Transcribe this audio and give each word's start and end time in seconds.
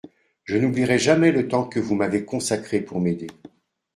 Je 0.45 0.57
n’oublierai 0.57 0.97
jamais 0.97 1.31
le 1.31 1.47
temps 1.47 1.65
que 1.67 1.79
vous 1.79 1.93
m’avez 1.93 2.25
consacré 2.25 2.79
pour 2.81 2.99
m’aider. 2.99 3.27